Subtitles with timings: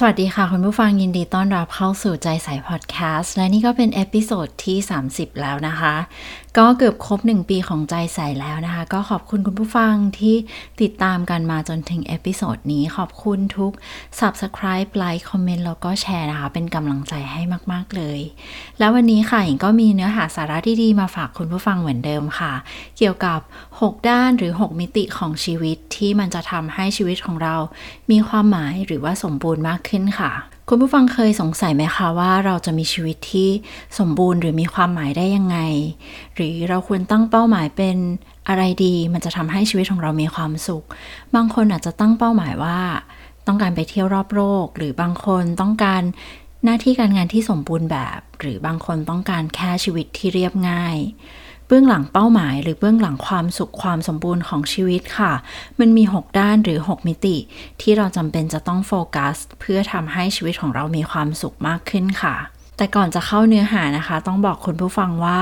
[0.00, 5.94] สวัสดีค่ะ คุณผู้ฟังยินดีต้อนรับเข้าสู่ใจใสายพอดแคสต์ และนี่ก็เป็น episode ที่ 30 แล้วนะคะ
[6.60, 10.36] ก็เกือบครบ 1 ปีของใจใสแล้วนะคะ ก็ขอบคุณคุณผู้ฟังที่
[10.82, 13.72] ติดตามกันมาจนถึง episode นี้ ขอบคุณทุก
[14.18, 17.40] Subscribe like comment แล้วก็แชร์นะคะ เป็นกำลังใจให้
[17.72, 18.20] มาก ๆ เลย
[18.78, 22.52] แล้ววันนี้ค่ะหญิงก็มีเนื้อหาสาระดีๆมาฝากคุณผู้ฟังเหมือนเดิมค่ะ
[22.98, 23.40] เกี่ยวกับ
[23.74, 27.56] 6 ด้านหรือ 6 มิติของชีวิตที่มันจะทำให้ชีวิตของเรา
[28.10, 30.32] มีความหมายหรือว่าสมบูรณ์มากขึ้นค่ะ
[30.70, 33.48] คุณผู้ฟังเคยสงสัยไหมคะว่าเราจะมีชีวิตที่
[33.98, 35.58] สมบูรณ์หรือมีความหมายได้ยังไง
[36.34, 37.96] หรือเราควรตั้งเป้าหมายเป็น
[38.48, 40.84] อะไรดี มันจะทำให้ชีวิตของเรามีความสุข
[41.34, 42.78] บางคนอาจจะตั้งเป้าหมายว่า
[43.46, 46.02] ต้องการไปเที่ยวรอบโลก หรือบางคนต้องการ
[46.64, 50.96] หน้าที่การงานที่สมบูรณ์แบบ หรือบางคนต้องการแค่ชีวิตที่เรียบง่าย
[51.66, 55.32] เบื้องหลังเป้าหมาย หรือเบื้องหลังความสุขความสมบูรณ์ของชีวิตค่ะ
[55.80, 57.36] มันมี 6 ด้านหรือ 6 มิติ
[57.80, 62.36] ที่เราจำเป็นจะต้องโฟกัส เพื่อทำให้ชีวิตของเรามีความสุขมากขึ้นค่ะ
[62.76, 65.40] แต่ก่อนจะเข้าเนื้อหานะคะ ต้องบอกคุณผู้ฟังว่า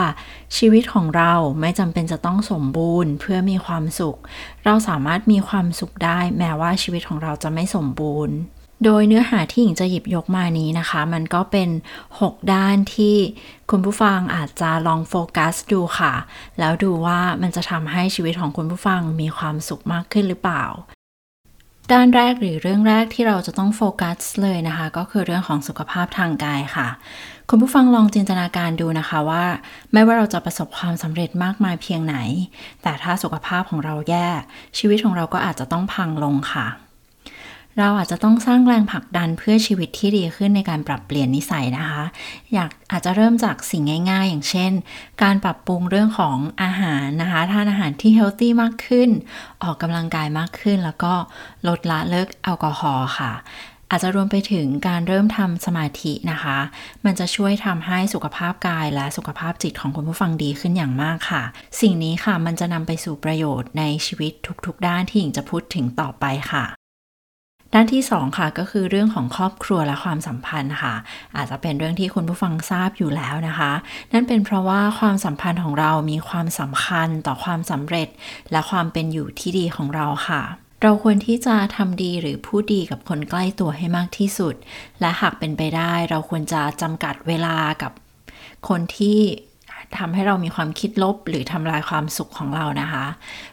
[0.56, 4.18] ชีวิตของเราไม่จำเป็นจะต้องสมบูรณ์ เพื่อมีความสุข
[4.64, 8.36] เราสามารถมีความสุขได้ แม้ว่าชีวิตของเราจะไม่สมบูรณ์
[8.84, 11.68] โดยเนื้อหาที่หญิงจะหยิบยกมานี้นะคะ มันก็เป็น
[12.10, 13.16] 6 ด้านที่
[13.70, 16.12] คุณผู้ฟังอาจจะลองโฟกัสดูค่ะ
[16.58, 20.64] แล้วดูว่ามันจะทำให้ชีวิตของคุณผู้ฟังมีความสุขมากขึ้นหรือเปล่า
[21.92, 26.88] ด้านแรกหรือเรื่องแรกที่เราจะต้องโฟกัสเลยนะคะ ก็คือเรื่องของสุขภาพทางกายค่ะ
[27.50, 29.44] คุณผู้ฟังลองจินตนาการดูนะคะว่า
[29.92, 32.16] ไม่ว่าเราจะประสบความสำเร็จมากมายเพียงไหน
[32.82, 34.28] แต่ถ้าสุขภาพของเราแย่
[34.78, 36.66] ชีวิตของเราก็อาจจะต้องพังลงค่ะ
[37.78, 42.04] เราอาจจะต้องสร้างแรงผลักดันเพื่อชีวิตที่ดีขึ้นในการปรับเปลี่ยนนิสัยนะคะ
[42.54, 44.72] อยากอาจจะเริ่มจากสิ่งง่ายๆ อย่างเช่น
[45.22, 49.10] การปรับปรุงเรื่องของอาหารนะคะทานอาหารที่เฮลตี้มากขึ้น
[49.62, 51.14] ออกกำลังกายมากขึ้น แล้วก็
[51.68, 53.32] ลดละเลิกแอลกอฮอล์ค่ะ
[53.90, 56.58] อาจจะรวมไปถึงการเริ่มทำสมาธินะคะ
[57.04, 61.42] มันจะช่วยทำให้สุขภาพกายและสุขภาพจิตของคุณผู้ฟังดีขึ้นอย่างมากค่ะ
[61.80, 64.32] สิ่งนี้ค่ะมันจะนำไปสู่ประโยชน์ในชีวิต
[64.66, 66.83] ทุกๆ ด้านที่หญิงจะพูดถึงต่อไปค่ะ
[67.76, 70.94] ด้านที่ 2 ค่ะก็คือเรื่องของครอบครัวและความสัมพันธ์ค่ะ
[71.36, 73.72] อาจจะเป็นเรื่องที่คุณผู้ฟังทราบอยู่แล้วนะคะ
[74.12, 78.08] นั่นเป็นเพราะว่าความสัมพันธ์ของเรามีความสำคัญต่อความสำเร็จ
[78.52, 80.42] และความเป็นอยู่ที่ดีของเราค่ะ
[80.82, 84.54] เราควรที่จะทำดีหรือพูดดีกับคนใกล้ตัวให้มากที่สุด
[85.00, 87.92] และหากเป็นไปได้ เราควรจะจำกัดเวลากับ
[88.68, 89.20] คนที่
[89.98, 93.06] ทำให้เรามีความคิดลบหรือทำลายความสุขของเรานะคะ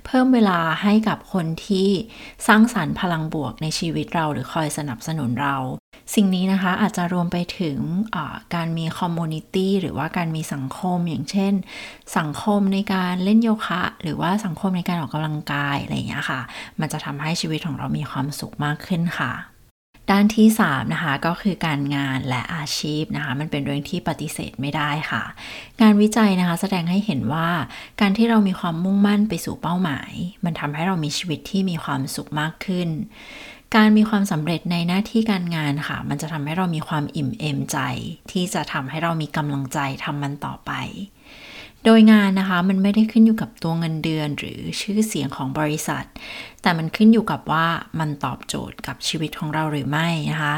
[0.05, 1.89] เพิ่มเวลาให้กับคนที่
[2.47, 5.55] สร้างสารรค์พลังบวกในชีวิตเราหรือคอยสนับสนุนเรา
[6.15, 7.79] สิ่งนี้นะคะอาจจะรวมไปถึง
[8.55, 11.53] การมีคอมมูนิตี้หรือว่าการมีสังคมอย่างเช่น
[12.17, 16.41] สังคมในการเล่นโยคะ หรือว่าสังคมในการออกกำลังกายอะไรอย่างเงี้ยค่ะ
[16.79, 19.50] มันจะทำให้ชีวิตของเรามีความสุขมากขึ้นค่ะ
[20.11, 25.23] ด้านที่3นะคะก็คือการงานและอาชีพนะคะมันเป็นเรื่องที่ปฏิเสธไม่ได้ค่ะ
[25.81, 27.49] งานวิจัยนะคะแสดงให้เห็นว่า
[28.01, 30.11] การที่เรามีความมุ่งมั่นไปสู่เป้าหมาย
[30.45, 32.89] มันทำให้เรามีชีวิตที่มีความสุขมากขึ้น
[33.75, 37.77] การมีความสำเร็จในหน้าที่การงานค่ะ มันจะทำให้เรามีความอิ่มเอมใจ
[38.31, 40.71] ที่จะทำให้เรามีกำลังใจทำมันต่อไป
[41.85, 46.05] โดยงานนะคะมันไม่ได้ขึ้นอยู่กับตัวเงินเดือนหรือชื่อเสียงของบริษัท
[46.61, 47.65] แต่มันขึ้นอยู่กับว่า
[47.99, 50.55] มันตอบโจทย์กับชีวิตของเราหรือไม่นะคะ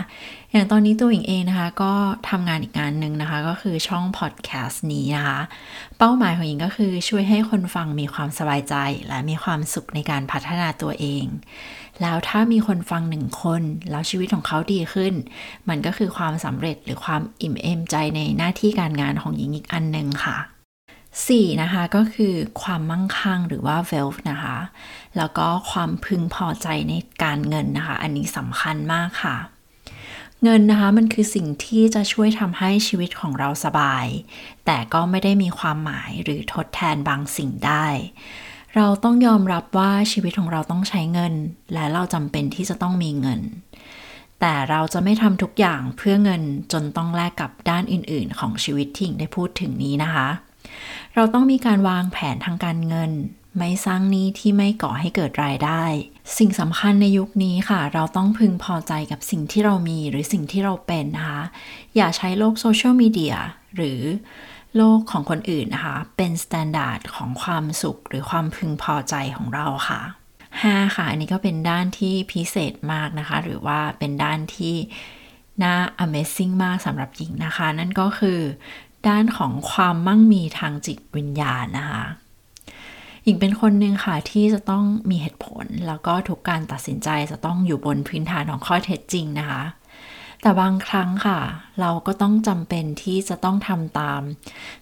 [0.52, 1.94] อย่างตอนนี้ตัวหญิงเองนะคะ ก็
[2.30, 5.40] ทำงานอีกงานหนึ่งนะคะ ก็คือช่องพอดแคสต์นี้นะคะ
[5.98, 8.76] เป้าหมายของหญิงก็คือช่วยให้คนฟังมีความสบายใจ
[9.08, 11.26] และมีความสุขในการพัฒนาตัวเอง
[12.02, 13.62] แล้วถ้ามีคนฟังหนึ่งคน
[13.92, 15.14] แล้วชีวิตของเขาดีขึ้น
[15.70, 20.38] มันก็คือความสำเร็จหรือความอิ่มเอมใจในหน้าที่การงานของหญิงอีกอันหนึ่งค่ะ
[21.22, 21.62] 4.
[21.62, 24.58] นะคะก็คือความมั่งคั่งหรือว่า wealth นะคะ
[25.18, 26.94] แล้วก็ความพึงพอใจใน
[27.24, 29.38] การเงินนะคะ อันนี้สำคัญมากค่ะ
[30.44, 34.06] เงินนะคะมันคือสิ่งที่จะช่วยทำให้ชีวิตของเราสบาย
[34.66, 37.86] แต่ก็ไม่ได้มีความหมายหรือทดแทนบางสิ่งได้
[38.76, 41.34] เราต้องยอมรับว่าชีวิตของเราต้องใช้เงิน
[41.74, 43.42] และเราจำเป็นที่จะต้องมีเงิน
[44.40, 50.28] แต่เราจะไม่ทำทุกอย่างเพื่อเงินจนต้องแลกกับด้านอื่น ๆ ของชีวิตที่อิงได้พูดถึงนี้นะคะ
[51.16, 53.12] เราต้องมีการวางแผนทางการเงิน
[53.60, 55.84] ไม่สร้างหนี้ที่ไม่ก่อให้เกิดรายได้
[56.38, 61.42] สิ่งสำคัญในยุคนี้ค่ะ เราต้องพึงพอใจกับสิ่งที่เรามีหรือสิ่งที่เราเป็นนะคะ
[61.96, 63.36] อย่าใช้โลกโซเชียลมีเดีย
[63.76, 64.02] หรือ
[64.78, 70.02] โลกของคนอื่นนะคะ เป็น standard ของความสุขหรือความพึงพอใจของเราค่ะ
[70.50, 70.96] 5.
[70.96, 74.76] ค่ะ อันนี้ก็เป็นด้านที่พิเศษมากนะคะ หรือว่าเป็นด้านที่
[75.64, 78.40] น่า Amazing มากสำหรับหญิงนะคะ นั่นก็คือ
[79.08, 82.04] ด้านของความมั่งมีทางจิตวิญญาณนะคะ
[83.24, 89.64] หญิงเป็นคนหนึ่งค่ะที่จะต้องมีเหตุผล แล้วก็ทุกการตัดสินใจจะต้องอยู่บนพื้นฐานของข้อเท็จจริงนะคะ
[90.42, 91.40] แต่บางครั้งค่ะ
[91.80, 94.22] เราก็ต้องจำเป็นที่จะต้องทำตาม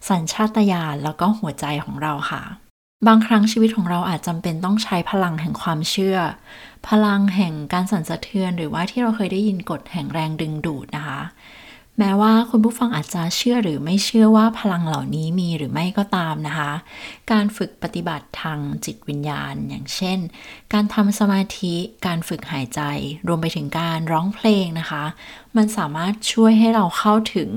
[0.09, 2.43] สัญชาตญาณแล้วก็หัวใจของเราค่ะ
[3.07, 6.17] บางครั้งชีวิตของเราอาจจำเป็นต้องใช้พลังแห่งความเชื่อ
[6.87, 11.21] พลังแห่งการสั่นสะเทือนหรือว่าที่เราเคยได้ยินกฎแห่งแรงดึงดูดนะคะ
[11.99, 16.71] แม้ว่าคุณผู้ฟังอาจจะเชื่อหรือไม่เชื่อว่าพลังเหล่านี้มีหรือไม่ก็ตามนะคะ
[17.31, 20.19] การฝึกปฏิบัติทางจิตวิญญาณ อย่างเช่น
[20.73, 21.73] การทำสมาธิ
[22.05, 22.81] การฝึกหายใจ
[23.27, 25.03] รวมไปถึงการร้องเพลงนะคะ
[25.57, 27.49] มันสามารถช่วยให้เราเข้าถึง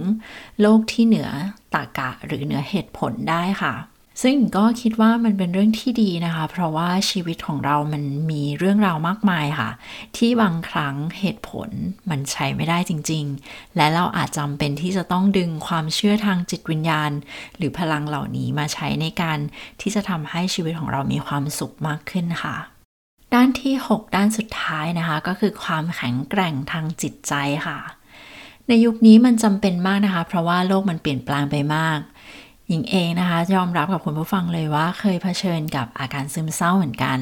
[0.60, 1.28] โลกที่เหนือ
[1.74, 3.74] ตากะหรือเหนือเหตุผลได้ค่ะ
[4.22, 9.70] ซึ่งก็คิดว่ามันเป็นเรื่องที่ดีนะคะ เพราะว่าชีวิตของเรามันมีเรื่องราวมากมายค่ะ
[10.16, 11.70] ที่บางครั้งเหตุผล
[12.10, 17.10] มันใช้ไม่ได้จริง ๆ และเราอาจจำเป็นที่จะต้องดึงความเชื่อทางจิตวิญญาณ
[17.56, 19.38] หรือพลังเหล่านี้มาใช้ในการ
[19.80, 22.56] ที่จะทำให้ชีวิตของเรามีความสุขมากขึ้นค่ะ
[23.34, 27.34] ด้านที่ 6 ด้านสุดท้ายนะคะ ก็คือความแข็งแกร่งทางจิตใจ
[27.66, 27.78] ค่ะ
[28.68, 31.98] ในยุคนี้มันจำเป็นมากนะคะ เพราะว่าโลกมันเปลี่ยนแปลงไปมาก
[32.68, 37.18] หญิงเองนะคะยอมรับกับคุณผู้ฟังเลยว่าเคยเผชิญกับอาการซึมเศร้าเหมือนกัน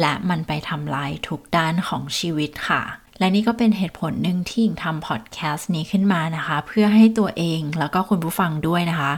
[0.00, 2.82] และมันไปทำลายทุกด้านของชีวิตค่ะ
[3.18, 9.12] และนี่ก็เป็นเหตุผลหนึ่งที่หญิงทำพอดแคสต์นี้ขึ้นมานะคะ เพื่อให้ตัวเองแล้วก็คุณผู้ฟังด้วยนะคะ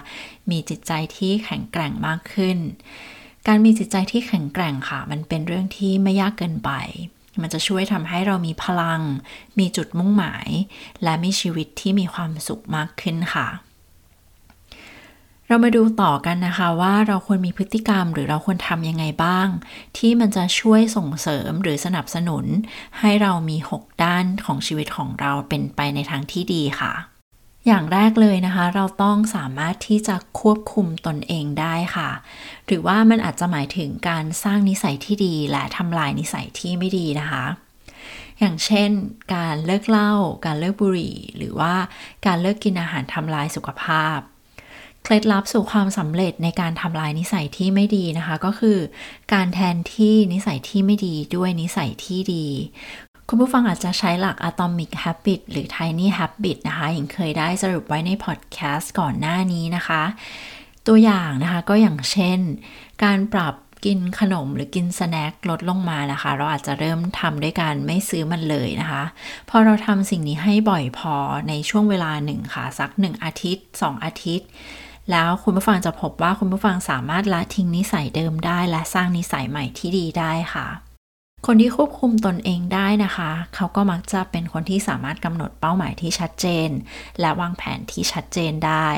[0.51, 2.59] มีจิตใจที่แข็งแกร่งมากขึ้น
[3.47, 6.71] การมีจิตใจที่แข็งแกร่งค่ะ มันเป็นเรื่องที่ไม่ยากเกินไป
[7.43, 9.03] มันจะช่วยทำให้เรามีพลัง
[9.59, 10.49] มีจุดมุ่งหมาย
[11.05, 13.47] และมีชีวิตที่มีความสุขมากขึ้นค่ะ
[15.48, 19.48] เรามาดูต่อกันนะคะว่าเราควรมีพฤติกรรมหรือเราควรทำยังไงบ้าง
[19.98, 22.44] ที่มันจะช่วยส่งเสริมหรือสนับสนุน
[23.00, 26.93] ให้เรามี 6 ด้านของชีวิตของเราเป็นไปในทางที่ดีค่ะ
[27.66, 32.10] อย่างแรกเลยนะคะ เราต้องสามารถที่จะควบคุมตนเองได้ค่ะ
[32.66, 37.44] หรือว่ามันอาจจะหมายถึงการสร้างนิสัยที่ดีและทำลายนิสัยที่ไม่ดีนะคะ
[38.40, 38.90] อย่างเช่น
[39.34, 40.12] การเลิกเหล้า
[40.44, 41.75] การเลิกบุหรี่ หรือว่า
[42.26, 44.19] การเลิกกินอาหารทำลายสุขภาพ
[45.08, 48.79] เคล็ดลับสู่ความสำเร็จในการทำลายนิสัยที่ไม่ดีนะคะ ก็คือ
[49.32, 52.47] การแทนที่นิสัยที่ไม่ดีด้วยนิสัยที่ดี
[53.29, 60.03] คุณผู้ฟังอาจจะใช้หลัก Atomic Habit หรือ Tiny Habit นะคะอย่างเคยได้สรุปไว้ในพอดแคสต์ก่อนหน้านี้นะคะ
[60.87, 62.38] ตัวอย่างนะคะก็อย่างเช่น
[63.05, 63.55] การปรับ
[63.85, 69.03] กินขนมหรือกินสแน็คลดลงมานะคะ เราอาจจะเริ่มทำด้วยการไม่ซื้อมันเลยนะคะ
[69.49, 71.14] พอเราทำสิ่งนี้ให้บ่อยพอ
[71.49, 74.49] ในช่วงเวลาหนึ่งค่ะ สักหนึ่งอาทิตย์ 2 อาทิตย์
[75.11, 80.67] แล้วคุณผู้ฟังจะพบว่าคุณผู้ฟังสามารถละทิ้งนิสัยเดิมได้ และสร้างนิสัยใหม่ที่ดีได้ค่ะ
[81.47, 86.69] คนที่ควบคุมตนเองได้นะคะ เขาก็มักจะเป็นคนที่สามารถกำหนดเป้าหมายที่ชัดเจน
[87.20, 88.88] และวางแผนที่ชัดเจนได้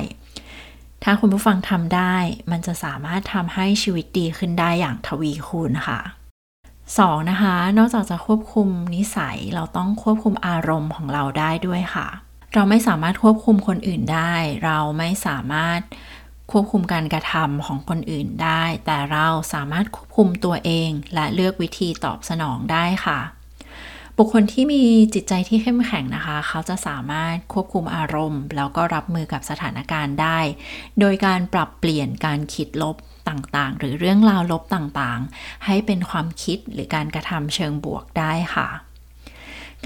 [1.05, 2.15] ถ้าคุณผู้ฟังทำได้
[2.51, 6.01] มันจะสามารถทำให้ชีวิตดีขึ้นได้อย่างทวีคูณค่ะ
[6.65, 7.31] 2.
[7.31, 12.07] นะคะ นอกจากจะควบคุมนิสัยเราต้องควบคุมอารมณ์ของเราได้ด้วยค่ะ
[12.55, 14.35] เราไม่สามารถควบคุมคนอื่นได้
[14.65, 15.81] เราไม่สามารถ
[16.53, 23.21] ควบคุมการกระทำของคนอื่นได้ แต่เราสามารถควบคุมตัวเอง และเลือกวิธีตอบสนองได้ค่ะ
[24.17, 24.83] บุคคลที่มี
[25.15, 30.39] จิตใจที่เข้มแข็งนะคะ เขาจะสามารถควบคุมอารมณ์ แล้วก็รับมือกับสถานการณ์ได้
[31.01, 32.97] โดยการปรับเปลี่ยนการคิดลบ
[33.29, 38.69] ต่างๆ หรือเรื่องราวลบต่างๆ ให้เป็นความคิดหรือการกระทำเชิงบวกได้ค่ะ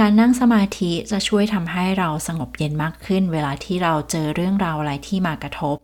[0.00, 5.76] การนั่งสมาธิจะช่วยทำให้เราสงบเย็นมากขึ้น เวลาที่เราเจอเรื่องราวอะไรที่มากระทบ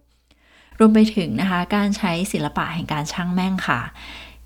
[0.79, 3.81] รวมไปถึงนะคะ การใช้ศิลปะแห่งการช่างแม่งค่ะ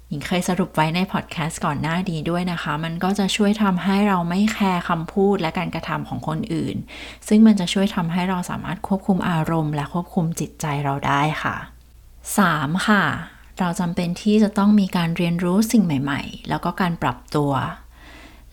[0.09, 6.77] หญิงเคยสรุปไว้ในพอดแคสต์ก่อนหน้าดีด้วยนะคะ มันก็จะช่วยทำให้เราไม่แคร์คำพูดและการกระทำของคนอื่น
[7.29, 11.57] ซึ่งมันจะช่วยทำให้เราสามารถควบคุมอารมณ์ และควบคุมจิตใจเราได้ค่ะ
[12.21, 12.87] 3.
[12.87, 13.05] ค่ะ
[13.59, 17.53] เราจำเป็นที่จะต้องมีการเรียนรู้สิ่งใหม่ ๆ แล้วก็การปรับตัว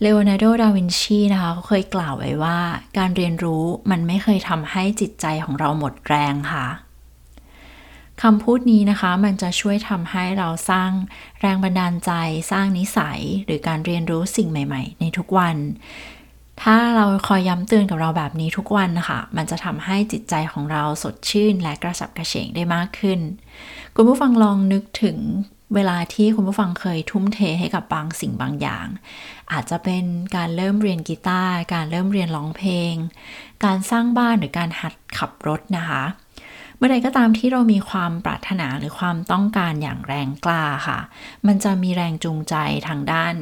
[0.01, 2.59] เลโอนาร์โด ดาวินชีนะคะเขาเคยกล่าวไว้ว่า
[2.97, 6.67] การเรียนรู้มันไม่เคยทำให้จิตใจของเราหมดแรงค่ะ
[8.21, 10.91] คำพูดนี้นะคะมันจะช่วยทำให้เราสร้าง
[11.41, 12.11] แรงบันดาลใจ
[12.51, 15.57] สร้างนิสัย หรือการเรียนรู้สิ่งใหม่ ๆ ในทุกวัน
[16.61, 23.19] ถ้าเราคอยย้ำเตือนกับเราแบบนี้ทุกวันนะคะมันจะทำให้จิตใจของเราสดชื่น และกระสับกระเฉงได้มากขึ้น
[23.95, 25.17] คุณผู้ฟังลองนึกถึง
[25.75, 28.87] เวลาที่คุณผู้ฟังเคยทุ่มเทให้กับบางสิ่งบางอย่าง
[29.51, 32.93] อาจจะเป็นการเริ่มเรียนกีตาร์การเริ่มเรียนร้องเพลง
[33.65, 36.03] การสร้างบ้านหรือการหัดขับรถนะคะ
[36.77, 40.99] เมื่อใดก็ตามที่เรามีความปรารถนาหรือความต้องการอย่างแรงกล้าค่ะ
[41.47, 42.55] มันจะมีแรงจูงใจ
[42.87, 43.33] ทางด้าน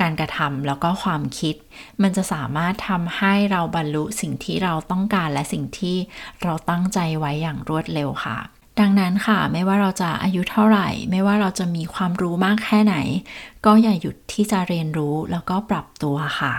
[0.00, 1.54] การกระทำแล้วก็ความคิด
[2.02, 5.96] มันจะสามารถทำให้เราบรรลุสิ่งที่เราต้องการและสิ่งที่
[6.42, 8.38] เราตั้งใจไว้อย่างรวดเร็วค่ะ
[8.80, 12.96] ดังนั้นค่ะ ไม่ว่าเราจะอายุเท่าไหร่ ไม่ว่าเราจะมีความรู้มากแค่ไหน
[13.66, 16.54] ก็อย่าหยุดที่จะเรียนรู้แล้วก็ปรับตัวค่ะ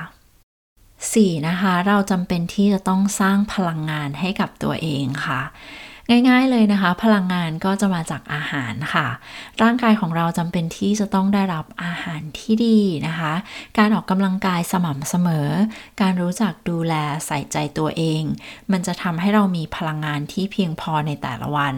[0.73, 1.47] 4.
[1.47, 5.41] นะคะ เราจำเป็นที่จะต้องสร้างพลังงานให้กับตัวเองค่ะ
[6.09, 9.07] ง่าย ๆเลยนะคะ พลังงานก็จะมาจากอาหารค่ะ
[9.61, 13.33] ร่างกายของเราจำเป็นที่จะต้องได้รับอาหารที่ดีนะคะ
[13.77, 15.49] การออกกำลังกายสม่ำเสมอ
[16.01, 16.93] การรู้จักดูแล
[17.27, 18.23] ใส่ใจตัวเอง
[18.71, 21.75] มันจะทำให้เรามีพลังงานที่เพียงพอในแต่ละวัน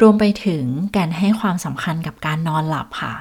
[0.00, 0.64] รวมไปถึง
[0.96, 3.14] การให้ความสำคัญกับการนอนหลับค่ะ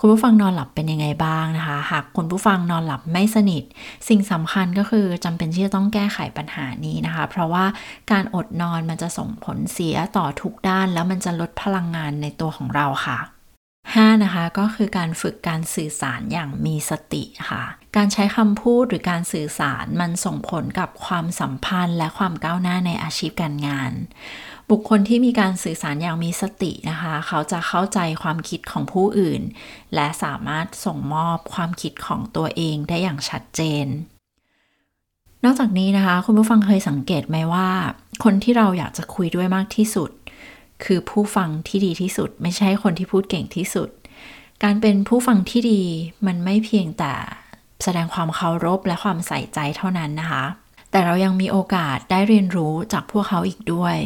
[0.00, 3.62] คุณผู้ฟังนอนหลับเป็นยังไงบ้างนะคะ หากคุณผู้ฟังนอนหลับไม่สนิท
[4.08, 7.64] สิ่งสำคัญก็คือจำเป็นที่จะต้องแก้ไขปัญหานี้นะคะ เพราะว่า
[8.12, 13.18] การอดนอนมันจะส่งผลเสียต่อทุกด้าน แล้วมันจะลดพลังงานในตัวของเราค่ะ
[13.66, 17.62] 5นะคะก็คือการฝึกการสื่อสารอย่างมีสติค่ะ
[17.96, 23.92] การใช้คำพูดหรือการสื่อสารมันส่งผลกับความสัมพันธ์และความก้าวหน้าในอาชีพการงาน
[24.70, 29.42] บุคคลที่มีการสื่อสารอย่างมีสตินะคะ เขาจะเข้าใจความคิดของผู้อื่น
[29.94, 33.86] และสามารถส่งมอบความคิดของตัวเองได้อย่างชัดเจน
[35.44, 37.68] นอกจากนี้นะคะ คุณผู้ฟังเคยสังเกตไหมว่า
[38.24, 40.10] คนที่เราอยากจะคุยด้วยมากที่สุด
[40.84, 43.88] คือผู้ฟังที่ดีที่สุด ไม่ใช่คนที่พูดเก่งที่สุด
[44.62, 45.82] การเป็นผู้ฟังที่ดี
[46.26, 47.14] มันไม่เพียงแต่
[47.84, 50.44] แสดงความเคารพและความใส่ใจเท่านั้นนะคะ
[50.90, 53.96] แต่เรายังมีโอกาสได้เรียนรู้จากพวกเขาอีกด้วย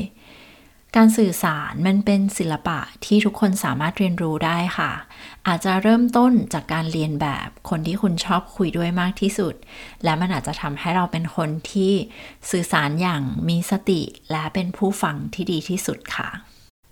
[0.96, 4.92] การสื่อสารมันเป็นศิลปะที่ทุกคนสามารถเรียนรู้ได้ค่ะ
[5.46, 9.54] อาจจะเริ่มต้นจากการเรียนแบบคนที่คุณชอบคุยด้วยมากที่สุด
[10.04, 11.92] และมันอาจจะทำให้เราเป็นคนที่
[12.50, 16.28] สื่อสารอย่างมีสติ และเป็นผู้ฟังที่ดีที่สุดค่ะ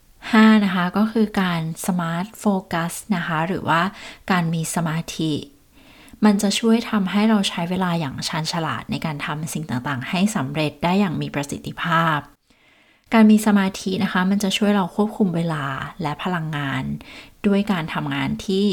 [0.00, 0.64] 5.
[0.64, 3.82] นะคะก็คือการ smart focus นะคะหรือว่า
[4.30, 5.32] การมีสมาธิ
[6.24, 12.18] มันจะช่วยทำให้เราใช้เวลาอย่างชาญฉลาดในการทำสิ่งต่างๆ ให้สำเร็จได้อย่างมีประสิทธิภาพ
[13.14, 15.64] การมีสมาธินะคะ มันจะช่วยเราควบคุมเวลา
[16.02, 16.84] และพลังงาน
[17.46, 18.66] ด้วยการทำงานที่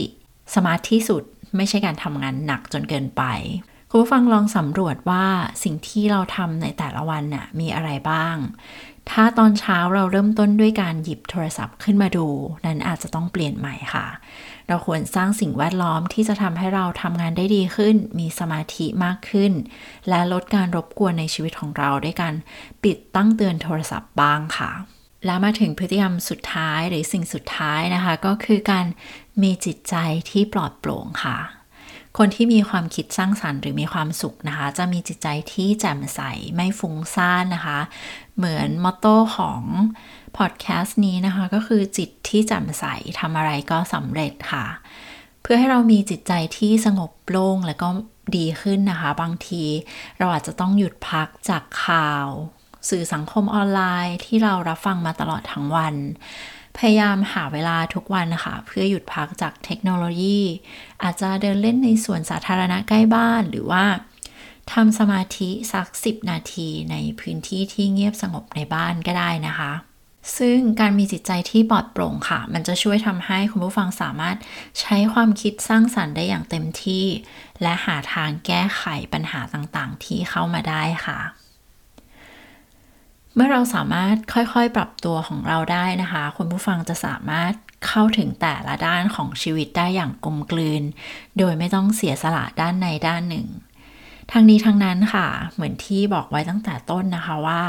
[0.56, 1.24] smart ที่สุด
[1.56, 3.24] ไม่ใช่การทำงานหนักจนเกินไป
[3.90, 5.26] คุณผู้ฟังลองสำรวจว่า
[5.64, 8.36] สิ่งที่เราทำในแต่ละวันน่ะมีอะไรบ้าง
[9.10, 12.28] ถ้าตอนเช้าเราเริ่มต้นด้วยการหยิบโทรศัพท์ขึ้นมาดู
[12.66, 14.06] นั้นอาจจะต้องเปลี่ยนใหม่ค่ะ
[14.68, 19.52] เราควรสร้างสิ่งแวดล้อมที่จะทำให้เราทำงานได้ดีขึ้น มีสมาธิมากขึ้น
[20.10, 22.34] และลดการรบกวนในชีวิตของเราด้วยการ
[22.84, 24.72] ปิดตั้งเตือนโทรศัพท์บ้างค่ะ
[25.26, 28.86] แล้วมาถึงพฤติกรรมสุดท้ายหรือสิ่งสุดท้ายนะคะ ก็คือการ
[29.42, 29.96] มีจิตใจ
[30.30, 31.38] ที่ปลอดโปร่งค่ะ
[32.18, 36.22] คนที่มีความคิดสร้างสรรค์หรือมีความสุขนะคะ จะมีจิตใจที่แจ่มใส
[36.56, 37.80] ไม่ฟุ้งซ่านนะคะ
[38.38, 39.62] เหมือนมอตโต้ของ
[40.38, 42.86] พอดแคสต์นี้นะคะ ก็คือจิตที่แจ่มใส
[43.20, 44.66] ทำอะไรก็สำเร็จค่ะ
[45.42, 47.88] เพื่อให้เรามีจิตใจที่สงบโล่งและก็
[48.38, 49.64] ดีขึ้นนะคะ บางที
[50.18, 52.28] เราอาจจะต้องหยุดพักจากข่าว
[52.90, 55.96] สื่อสังคมออนไลน์ที่เรารับฟังมาตลอดทั้งวัน
[56.78, 60.40] พยายามหาเวลาทุกวันนะคะ เพื่อหยุดพักจากเทคโนโลยี
[61.04, 63.86] อาจจะเดินเล่นในสวนสาธารณะใกล้บ้านหรือว่า
[64.72, 69.72] ทำสมาธิสัก 10 นาทีในพื้นที่ที่เงียบสงบในบ้านก็ได้นะคะ
[70.38, 74.38] ซึ่งการมีจิตใจที่ปลอดโปร่งค่ะ มันจะช่วยทำให้คุณผู้ฟังสามารถ
[74.80, 77.06] ใช้ความคิดสร้างสรรค์ได้อย่างเต็มที่
[77.62, 81.20] และหาทางแก้ไขปัญหาต่างๆ ที่เข้ามาได้ค่ะ
[83.40, 87.54] เมื่อเราสามารถค่อยๆ ปรับตัวของเราได้นะคะ คุณผู้ฟังจะสามารถ
[87.88, 90.84] เข้าถึงแต่ละด้านของชีวิตได้อย่างกลมกลืน
[91.38, 93.48] โดยไม่ต้องเสียสละด้านในด้านหนึ่ง
[94.32, 97.62] ทั้งนี้ทั้งนั้นค่ะ เหมือนที่บอกไว้ตั้งแต่ต้นนะคะว่า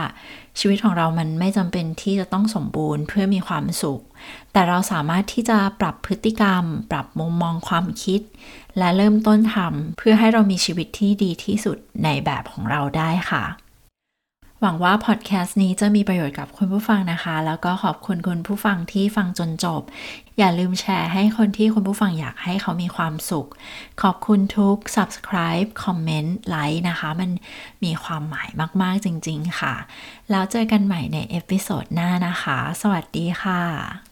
[0.58, 4.02] ชีวิตของเรามันไม่จำเป็นที่จะต้องสมบูรณ์เพื่อมีความสุข
[4.52, 8.20] แต่เราสามารถที่จะปรับพฤติกรรม ปรับมุมมองความคิด
[8.78, 13.44] และเริ่มต้นทำเพื่อให้เรามีชีวิตที่ดีที่สุดในแบบของเราได้ค่ะ
[14.62, 19.82] หวังว่าพอดแคสต์นี้จะมีประโยชน์กับคุณผู้ฟังนะคะ แล้วก็ขอบคุณคุณผู้ฟังที่ฟังจนจบ
[20.38, 23.48] อย่าลืมแชร์ให้คนที่คุณผู้ฟังอยากให้เขามีความสุข
[24.02, 27.30] ขอบคุณทุก subscribe Comment Like นะคะ มัน
[27.84, 28.48] มีความหมาย
[28.82, 29.74] มาก ๆ จริง ๆ ค่ะ
[30.30, 34.07] แล้วเจอกันใหม่ใน episode หน้านะคะ สวัสดีค่ะ